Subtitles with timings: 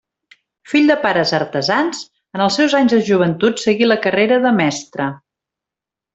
[0.69, 1.99] Fill de pares artesans,
[2.39, 5.13] en els seus anys de joventut seguí la carrera de mestre.